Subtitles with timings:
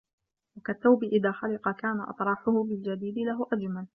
[0.57, 3.87] وَكَالثَّوْبِ إذَا خَلِقَ كَانَ اطِّرَاحُهُ بِالْجَدِيدِ لَهُ أَجْمَلَ